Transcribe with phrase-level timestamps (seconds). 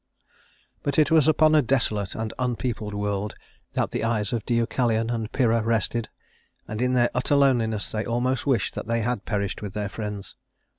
[0.81, 3.35] But it was upon a desolate and unpeopled world
[3.73, 6.09] that the eyes of Deucalion and Pyrrha rested,
[6.67, 10.35] and in their utter loneliness they almost wished that they had perished with their friends.